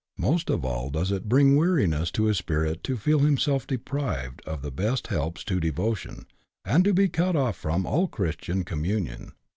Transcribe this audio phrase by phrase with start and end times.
[0.17, 4.41] Most of all does it bring weariness to his spirit to feel him self deprived
[4.47, 6.25] of the best helps to devotion,
[6.65, 9.33] and to be cut off from all Christian communion.